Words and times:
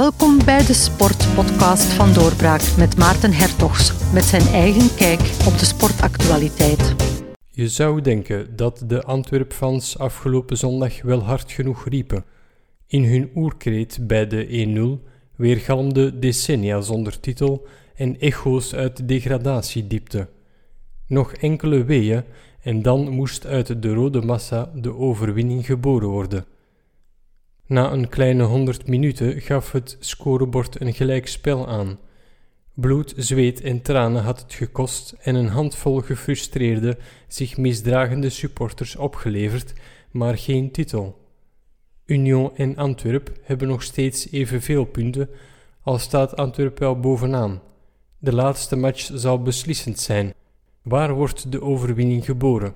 Welkom 0.00 0.44
bij 0.44 0.66
de 0.66 0.72
Sportpodcast 0.72 1.92
van 1.92 2.12
Doorbraak 2.12 2.76
met 2.76 2.96
Maarten 2.96 3.32
Hertogs, 3.32 4.12
met 4.12 4.22
zijn 4.22 4.42
eigen 4.42 4.96
kijk 4.96 5.20
op 5.20 5.58
de 5.58 5.64
sportactualiteit. 5.64 6.94
Je 7.50 7.68
zou 7.68 8.00
denken 8.00 8.56
dat 8.56 8.84
de 8.86 9.02
Antwerp-fans 9.02 9.98
afgelopen 9.98 10.56
zondag 10.56 11.02
wel 11.02 11.22
hard 11.22 11.52
genoeg 11.52 11.88
riepen. 11.88 12.24
In 12.86 13.04
hun 13.04 13.30
oerkreet 13.34 13.98
bij 14.06 14.26
de 14.26 15.00
1-0 15.02 15.06
weergalmde 15.36 16.18
decennia 16.18 16.80
zonder 16.80 17.20
titel 17.20 17.66
en 17.94 18.20
echo's 18.20 18.74
uit 18.74 18.96
de 18.96 19.04
degradatiediepte. 19.04 20.28
Nog 21.06 21.32
enkele 21.32 21.84
weeën 21.84 22.24
en 22.62 22.82
dan 22.82 23.08
moest 23.08 23.46
uit 23.46 23.82
de 23.82 23.94
rode 23.94 24.20
massa 24.20 24.70
de 24.74 24.94
overwinning 24.94 25.66
geboren 25.66 26.08
worden. 26.08 26.44
Na 27.70 27.92
een 27.92 28.08
kleine 28.08 28.42
honderd 28.42 28.86
minuten 28.88 29.40
gaf 29.40 29.72
het 29.72 29.96
scorebord 30.00 30.80
een 30.80 30.94
gelijk 30.94 31.26
spel 31.26 31.68
aan. 31.68 31.98
Bloed, 32.74 33.14
zweet 33.16 33.60
en 33.60 33.82
tranen 33.82 34.22
had 34.22 34.40
het 34.40 34.54
gekost 34.54 35.14
en 35.20 35.34
een 35.34 35.48
handvol 35.48 36.00
gefrustreerde, 36.00 36.98
zich 37.28 37.56
misdragende 37.56 38.30
supporters 38.30 38.96
opgeleverd, 38.96 39.72
maar 40.10 40.38
geen 40.38 40.70
titel. 40.70 41.18
Union 42.06 42.56
en 42.56 42.76
Antwerp 42.76 43.32
hebben 43.42 43.68
nog 43.68 43.82
steeds 43.82 44.30
evenveel 44.30 44.84
punten, 44.84 45.30
al 45.82 45.98
staat 45.98 46.36
Antwerp 46.36 46.78
wel 46.78 47.00
bovenaan. 47.00 47.62
De 48.18 48.34
laatste 48.34 48.76
match 48.76 49.10
zal 49.14 49.42
beslissend 49.42 49.98
zijn. 49.98 50.34
Waar 50.82 51.14
wordt 51.14 51.52
de 51.52 51.62
overwinning 51.62 52.24
geboren? 52.24 52.74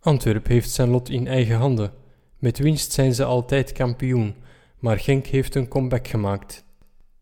Antwerp 0.00 0.46
heeft 0.46 0.70
zijn 0.70 0.88
lot 0.88 1.08
in 1.08 1.26
eigen 1.26 1.56
handen. 1.56 2.04
Met 2.46 2.58
winst 2.58 2.92
zijn 2.92 3.14
ze 3.14 3.24
altijd 3.24 3.72
kampioen, 3.72 4.34
maar 4.78 4.98
Genk 4.98 5.26
heeft 5.26 5.54
een 5.54 5.68
comeback 5.68 6.08
gemaakt. 6.08 6.64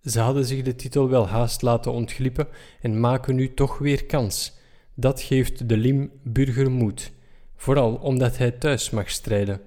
Ze 0.02 0.20
hadden 0.20 0.44
zich 0.44 0.62
de 0.62 0.74
titel 0.74 1.08
wel 1.08 1.28
haast 1.28 1.62
laten 1.62 1.92
ontglippen 1.92 2.48
en 2.80 3.00
maken 3.00 3.34
nu 3.34 3.54
toch 3.54 3.78
weer 3.78 4.06
kans. 4.06 4.58
Dat 4.94 5.20
geeft 5.20 5.68
de 5.68 5.76
Lim 5.76 6.10
burger 6.22 6.70
moed, 6.70 7.12
vooral 7.56 7.94
omdat 7.94 8.36
hij 8.36 8.50
thuis 8.50 8.90
mag 8.90 9.10
strijden. 9.10 9.60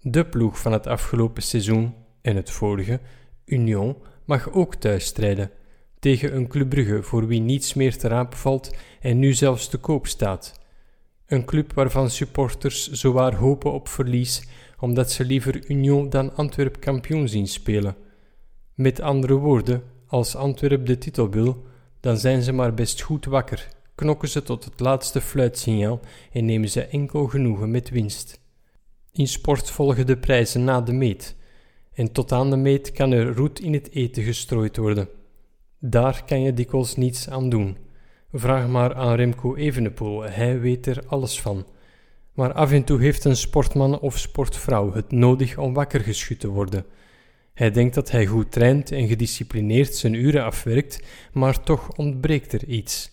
De 0.00 0.26
ploeg 0.26 0.60
van 0.60 0.72
het 0.72 0.86
afgelopen 0.86 1.42
seizoen 1.42 1.94
en 2.20 2.36
het 2.36 2.50
vorige, 2.50 3.00
Union, 3.44 3.96
mag 4.24 4.50
ook 4.52 4.74
thuis 4.74 5.04
strijden 5.04 5.50
tegen 5.98 6.36
een 6.36 6.48
Club 6.48 6.68
Brugge 6.68 7.02
voor 7.02 7.26
wie 7.26 7.40
niets 7.40 7.74
meer 7.74 7.96
te 7.98 8.08
rapen 8.08 8.38
valt 8.38 8.76
en 9.00 9.18
nu 9.18 9.32
zelfs 9.32 9.68
te 9.68 9.78
koop 9.78 10.06
staat. 10.06 10.60
Een 11.28 11.44
club 11.44 11.72
waarvan 11.72 12.10
supporters 12.10 12.90
zowaar 12.90 13.34
hopen 13.34 13.72
op 13.72 13.88
verlies, 13.88 14.48
omdat 14.78 15.10
ze 15.10 15.24
liever 15.24 15.70
Union 15.70 16.10
dan 16.10 16.34
Antwerp 16.34 16.80
kampioen 16.80 17.28
zien 17.28 17.46
spelen. 17.46 17.96
Met 18.74 19.00
andere 19.00 19.34
woorden, 19.34 19.82
als 20.06 20.36
Antwerp 20.36 20.86
de 20.86 20.98
titel 20.98 21.30
wil, 21.30 21.64
dan 22.00 22.18
zijn 22.18 22.42
ze 22.42 22.52
maar 22.52 22.74
best 22.74 23.00
goed 23.00 23.24
wakker, 23.24 23.68
knokken 23.94 24.28
ze 24.28 24.42
tot 24.42 24.64
het 24.64 24.80
laatste 24.80 25.20
fluitsignaal 25.20 26.00
en 26.32 26.44
nemen 26.44 26.68
ze 26.68 26.84
enkel 26.84 27.26
genoegen 27.26 27.70
met 27.70 27.90
winst. 27.90 28.40
In 29.12 29.28
sport 29.28 29.70
volgen 29.70 30.06
de 30.06 30.16
prijzen 30.16 30.64
na 30.64 30.80
de 30.80 30.92
meet, 30.92 31.36
en 31.92 32.12
tot 32.12 32.32
aan 32.32 32.50
de 32.50 32.56
meet 32.56 32.92
kan 32.92 33.12
er 33.12 33.34
roet 33.34 33.60
in 33.60 33.72
het 33.72 33.90
eten 33.90 34.22
gestrooid 34.22 34.76
worden. 34.76 35.08
Daar 35.78 36.24
kan 36.26 36.40
je 36.40 36.54
dikwijls 36.54 36.96
niets 36.96 37.28
aan 37.28 37.48
doen. 37.48 37.76
Vraag 38.32 38.68
maar 38.68 38.94
aan 38.94 39.14
Remco 39.14 39.54
Evenepoel, 39.54 40.22
hij 40.22 40.60
weet 40.60 40.86
er 40.86 41.02
alles 41.06 41.40
van. 41.40 41.66
Maar 42.32 42.52
af 42.52 42.72
en 42.72 42.84
toe 42.84 43.00
heeft 43.00 43.24
een 43.24 43.36
sportman 43.36 44.00
of 44.00 44.18
sportvrouw 44.18 44.92
het 44.92 45.10
nodig 45.10 45.58
om 45.58 45.74
wakker 45.74 46.00
geschud 46.00 46.40
te 46.40 46.48
worden. 46.48 46.84
Hij 47.54 47.70
denkt 47.70 47.94
dat 47.94 48.10
hij 48.10 48.26
goed 48.26 48.52
traint 48.52 48.92
en 48.92 49.08
gedisciplineerd 49.08 49.94
zijn 49.94 50.14
uren 50.14 50.44
afwerkt, 50.44 51.02
maar 51.32 51.62
toch 51.62 51.96
ontbreekt 51.96 52.52
er 52.52 52.64
iets. 52.64 53.10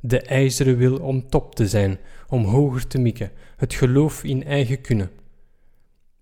De 0.00 0.20
ijzeren 0.20 0.76
wil 0.76 0.98
om 0.98 1.28
top 1.28 1.54
te 1.54 1.68
zijn, 1.68 1.98
om 2.28 2.44
hoger 2.44 2.86
te 2.86 2.98
mikken, 2.98 3.32
het 3.56 3.74
geloof 3.74 4.24
in 4.24 4.44
eigen 4.44 4.80
kunnen. 4.80 5.10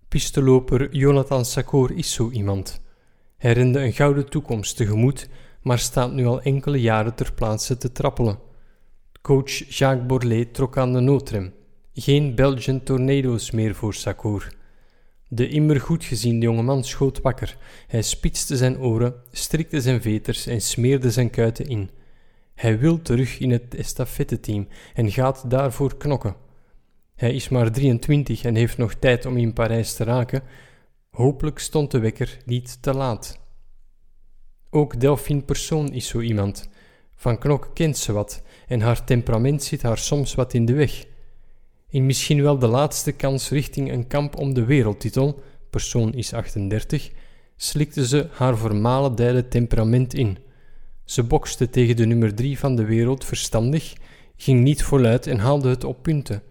Pisteloper 0.07 0.95
Jonathan 0.95 1.45
Sakor 1.45 1.97
is 1.97 2.13
zo 2.13 2.29
iemand. 2.29 2.81
Hij 3.37 3.53
rende 3.53 3.79
een 3.79 3.93
gouden 3.93 4.29
toekomst 4.29 4.77
tegemoet 4.77 5.29
maar 5.63 5.79
staat 5.79 6.13
nu 6.13 6.25
al 6.25 6.41
enkele 6.41 6.81
jaren 6.81 7.15
ter 7.15 7.33
plaatse 7.33 7.77
te 7.77 7.91
trappelen. 7.91 8.39
Coach 9.21 9.77
Jacques 9.77 10.05
Borlet 10.05 10.53
trok 10.53 10.77
aan 10.77 10.93
de 10.93 10.99
noodrem. 10.99 11.53
Geen 11.93 12.35
Belgian 12.35 12.83
tornado's 12.83 13.51
meer 13.51 13.75
voor 13.75 13.93
Sakour. 13.93 14.53
De 15.27 15.47
immer 15.47 15.81
goed 15.81 16.03
geziende 16.03 16.45
jongeman 16.45 16.83
schoot 16.83 17.21
wakker. 17.21 17.57
Hij 17.87 18.01
spitste 18.01 18.57
zijn 18.57 18.77
oren, 18.79 19.15
strikte 19.31 19.81
zijn 19.81 20.01
veters 20.01 20.45
en 20.45 20.61
smeerde 20.61 21.11
zijn 21.11 21.29
kuiten 21.29 21.65
in. 21.65 21.89
Hij 22.55 22.79
wil 22.79 23.01
terug 23.01 23.39
in 23.39 23.51
het 23.51 23.75
estafette-team 23.75 24.67
en 24.93 25.11
gaat 25.11 25.49
daarvoor 25.49 25.97
knokken. 25.97 26.35
Hij 27.15 27.33
is 27.33 27.49
maar 27.49 27.71
23 27.71 28.43
en 28.43 28.55
heeft 28.55 28.77
nog 28.77 28.93
tijd 28.93 29.25
om 29.25 29.37
in 29.37 29.53
Parijs 29.53 29.93
te 29.93 30.03
raken. 30.03 30.43
Hopelijk 31.09 31.59
stond 31.59 31.91
de 31.91 31.99
wekker 31.99 32.37
niet 32.45 32.81
te 32.81 32.93
laat. 32.93 33.42
Ook 34.75 34.99
Delphine 34.99 35.41
Persoon 35.41 35.93
is 35.93 36.07
zo 36.07 36.19
iemand. 36.19 36.69
Van 37.15 37.37
Knok 37.37 37.69
kent 37.73 37.97
ze 37.97 38.11
wat 38.11 38.41
en 38.67 38.81
haar 38.81 39.03
temperament 39.03 39.63
zit 39.63 39.81
haar 39.81 39.97
soms 39.97 40.35
wat 40.35 40.53
in 40.53 40.65
de 40.65 40.73
weg. 40.73 41.05
In 41.89 42.05
misschien 42.05 42.41
wel 42.41 42.59
de 42.59 42.67
laatste 42.67 43.11
kans 43.11 43.49
richting 43.49 43.91
een 43.91 44.07
kamp 44.07 44.37
om 44.37 44.53
de 44.53 44.65
wereldtitel, 44.65 45.41
Persoon 45.69 46.13
is 46.13 46.33
38, 46.33 47.11
slikte 47.55 48.07
ze 48.07 48.27
haar 48.31 48.57
vermalendijde 48.57 49.47
temperament 49.47 50.13
in. 50.13 50.37
Ze 51.03 51.23
bokste 51.23 51.69
tegen 51.69 51.95
de 51.95 52.05
nummer 52.05 52.35
3 52.35 52.59
van 52.59 52.75
de 52.75 52.85
wereld 52.85 53.25
verstandig, 53.25 53.93
ging 54.35 54.63
niet 54.63 54.83
voluit 54.83 55.27
en 55.27 55.39
haalde 55.39 55.69
het 55.69 55.83
op 55.83 56.03
punten. 56.03 56.43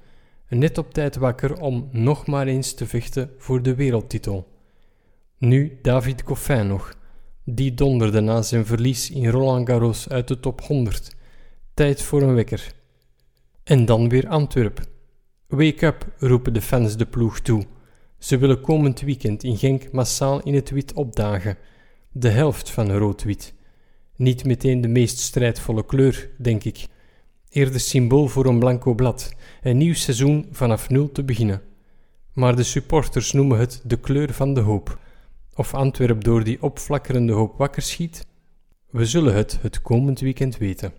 Net 0.48 0.78
op 0.78 0.92
tijd 0.92 1.16
wakker 1.16 1.60
om 1.60 1.88
nog 1.92 2.26
maar 2.26 2.46
eens 2.46 2.74
te 2.74 2.86
vechten 2.86 3.30
voor 3.38 3.62
de 3.62 3.74
wereldtitel. 3.74 4.48
Nu 5.38 5.78
David 5.82 6.22
Coffin 6.22 6.66
nog 6.66 7.00
die 7.44 7.74
donderde 7.74 8.20
na 8.20 8.42
zijn 8.42 8.66
verlies 8.66 9.10
in 9.10 9.28
Roland 9.28 9.68
Garros 9.68 10.08
uit 10.08 10.28
de 10.28 10.40
top 10.40 10.60
100. 10.60 11.16
Tijd 11.74 12.02
voor 12.02 12.22
een 12.22 12.34
wekker. 12.34 12.72
En 13.64 13.84
dan 13.84 14.08
weer 14.08 14.28
Antwerp. 14.28 14.80
Wake 15.46 15.86
up, 15.86 16.06
roepen 16.18 16.52
de 16.52 16.62
fans 16.62 16.96
de 16.96 17.06
ploeg 17.06 17.40
toe. 17.40 17.64
Ze 18.18 18.38
willen 18.38 18.60
komend 18.60 19.00
weekend 19.00 19.42
in 19.44 19.56
Genk 19.56 19.92
massaal 19.92 20.42
in 20.42 20.54
het 20.54 20.70
wit 20.70 20.92
opdagen. 20.92 21.58
De 22.12 22.28
helft 22.28 22.70
van 22.70 22.92
rood-wit. 22.92 23.54
Niet 24.16 24.44
meteen 24.44 24.80
de 24.80 24.88
meest 24.88 25.18
strijdvolle 25.18 25.86
kleur, 25.86 26.30
denk 26.38 26.64
ik. 26.64 26.86
Eerder 27.50 27.80
symbool 27.80 28.28
voor 28.28 28.46
een 28.46 28.58
blanco 28.58 28.94
blad. 28.94 29.34
Een 29.62 29.76
nieuw 29.76 29.94
seizoen 29.94 30.48
vanaf 30.50 30.88
nul 30.88 31.12
te 31.12 31.24
beginnen. 31.24 31.62
Maar 32.32 32.56
de 32.56 32.62
supporters 32.62 33.32
noemen 33.32 33.58
het 33.58 33.80
de 33.84 33.96
kleur 33.96 34.32
van 34.32 34.54
de 34.54 34.60
hoop. 34.60 34.98
Of 35.62 35.74
Antwerp 35.74 36.24
door 36.24 36.44
die 36.44 36.62
opflakkerende 36.62 37.32
hoop 37.32 37.58
wakker 37.58 37.82
schiet? 37.82 38.26
We 38.90 39.06
zullen 39.06 39.34
het 39.34 39.58
het 39.60 39.82
komend 39.82 40.20
weekend 40.20 40.58
weten. 40.58 40.92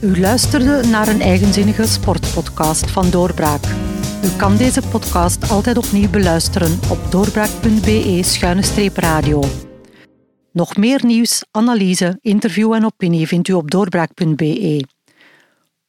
U 0.00 0.20
luisterde 0.20 0.86
naar 0.86 1.08
een 1.08 1.20
eigenzinnige 1.20 1.86
sportpodcast 1.86 2.90
van 2.90 3.10
Doorbraak. 3.10 3.64
U 4.24 4.28
kan 4.36 4.56
deze 4.56 4.82
podcast 4.88 5.50
altijd 5.50 5.76
opnieuw 5.76 6.10
beluisteren 6.10 6.78
op 6.90 6.98
doorbraak.be-radio. 7.10 9.42
Nog 10.52 10.76
meer 10.76 11.04
nieuws, 11.04 11.44
analyse, 11.50 12.18
interview 12.20 12.72
en 12.72 12.84
opinie 12.84 13.26
vindt 13.26 13.48
u 13.48 13.52
op 13.52 13.70
doorbraak.be. 13.70 14.84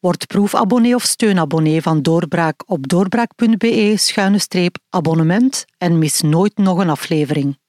Word 0.02 0.28
proefabonnee 0.28 0.96
of 0.96 1.04
steunabonnee 1.04 1.82
van 1.82 2.02
Doorbraak 2.02 2.64
op 2.66 2.88
doorbraak.be-abonnement 2.88 5.66
en 5.78 5.98
mis 5.98 6.22
nooit 6.22 6.58
nog 6.58 6.78
een 6.78 6.90
aflevering. 6.90 7.61